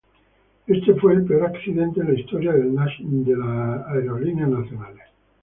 [0.65, 4.71] Este fue el peor accidente en la historia de National Airlines.